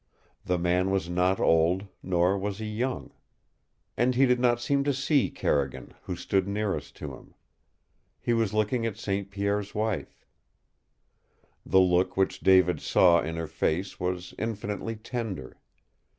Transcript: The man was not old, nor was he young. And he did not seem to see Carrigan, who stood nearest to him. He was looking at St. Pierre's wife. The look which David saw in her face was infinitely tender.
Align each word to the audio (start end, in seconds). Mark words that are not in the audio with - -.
The 0.43 0.57
man 0.57 0.89
was 0.89 1.07
not 1.07 1.39
old, 1.39 1.85
nor 2.01 2.35
was 2.35 2.57
he 2.57 2.65
young. 2.65 3.11
And 3.95 4.15
he 4.15 4.25
did 4.25 4.39
not 4.39 4.59
seem 4.59 4.83
to 4.85 4.95
see 4.95 5.29
Carrigan, 5.29 5.93
who 6.05 6.15
stood 6.15 6.47
nearest 6.47 6.95
to 6.95 7.13
him. 7.13 7.35
He 8.19 8.33
was 8.33 8.51
looking 8.51 8.83
at 8.87 8.97
St. 8.97 9.29
Pierre's 9.29 9.75
wife. 9.75 10.25
The 11.63 11.79
look 11.81 12.17
which 12.17 12.39
David 12.39 12.81
saw 12.81 13.21
in 13.21 13.35
her 13.35 13.45
face 13.45 13.99
was 13.99 14.33
infinitely 14.39 14.95
tender. 14.95 15.59